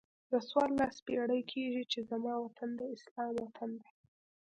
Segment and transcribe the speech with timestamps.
[0.29, 3.91] دا څوارلس پیړۍ کېږي چې زما وطن د اسلام وطن دی.